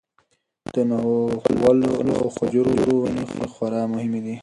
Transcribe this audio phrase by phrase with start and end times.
[0.73, 0.75] د
[1.79, 1.91] نخلو
[2.21, 4.35] او خجورو ونې خورا مهمې دي.